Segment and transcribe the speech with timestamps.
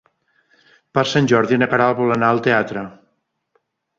[0.97, 2.87] Per Sant Jordi na Queralt vol anar al teatre.